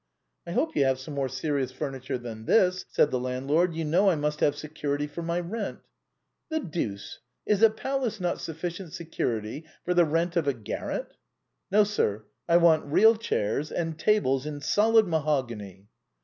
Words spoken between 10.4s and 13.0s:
a garret?"" No, sir; I want